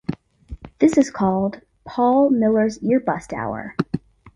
This 0.79 0.97
is 0.97 1.11
called 1.11 1.61
'Paul 1.85 2.31
Millers 2.31 2.81
Ear 2.81 2.99
Bust 3.01 3.33
Hour'. 3.33 3.75